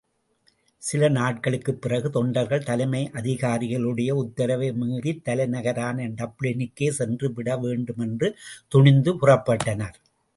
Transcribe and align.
சில 0.77 1.09
நாட்களுக்குப் 1.09 1.81
பிறகு 1.81 2.09
தொண்டர்கள் 2.09 2.63
தலைமை 2.63 3.09
அதிகாரிகளுடைய 3.13 4.11
உத்தரவை 4.11 4.69
மீறித்தலைநகரான 4.71 6.07
டப்ளினுக்கே 6.15 6.89
சென்று 6.89 7.33
விடவேண்டும் 7.33 7.99
என்று 7.99 8.37
துணிந்து 8.67 9.13
புறப்பட்டனர். 9.13 9.99